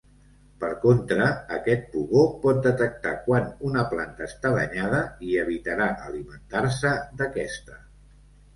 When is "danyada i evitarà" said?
4.57-5.93